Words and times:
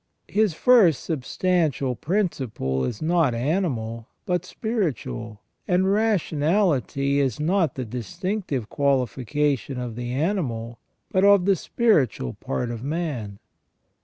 His 0.27 0.55
first 0.55 1.03
substantial 1.03 1.93
principle 1.95 2.83
is 2.85 3.03
not 3.03 3.35
animal 3.35 4.07
but 4.25 4.43
spiritual, 4.45 5.41
and 5.67 5.91
ration 5.93 6.39
ality 6.39 7.17
is 7.17 7.39
not 7.39 7.75
the 7.75 7.85
distinctive 7.85 8.67
qualification 8.67 9.79
of 9.79 9.95
the 9.95 10.11
animal 10.11 10.79
but 11.11 11.23
of 11.23 11.45
the 11.45 11.55
spiritual 11.55 12.33
part 12.33 12.71
of 12.71 12.83
man. 12.83 13.37